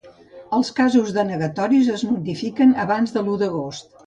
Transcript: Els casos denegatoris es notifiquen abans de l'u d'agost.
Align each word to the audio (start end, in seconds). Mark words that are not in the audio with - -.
Els 0.59 0.71
casos 0.79 1.11
denegatoris 1.17 1.91
es 1.97 2.05
notifiquen 2.13 2.75
abans 2.87 3.15
de 3.19 3.25
l'u 3.31 3.39
d'agost. 3.45 3.95